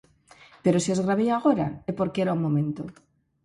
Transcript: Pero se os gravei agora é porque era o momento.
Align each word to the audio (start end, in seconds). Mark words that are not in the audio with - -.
Pero 0.63 0.81
se 0.83 0.89
os 0.95 1.03
gravei 1.05 1.29
agora 1.31 1.67
é 1.89 1.91
porque 1.99 2.21
era 2.23 2.37
o 2.37 2.43
momento. 2.45 2.83